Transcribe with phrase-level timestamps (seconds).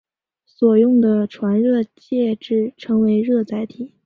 [0.47, 3.93] 所用的传热介质称为热载体。